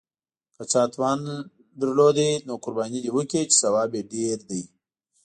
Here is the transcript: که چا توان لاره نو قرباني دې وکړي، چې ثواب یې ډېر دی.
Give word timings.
که 0.55 0.63
چا 0.71 0.83
توان 0.93 1.19
لاره 1.97 2.29
نو 2.47 2.53
قرباني 2.63 2.99
دې 3.03 3.11
وکړي، 3.13 3.41
چې 3.49 3.57
ثواب 3.61 3.89
یې 3.97 4.01
ډېر 4.13 4.37
دی. 4.49 4.63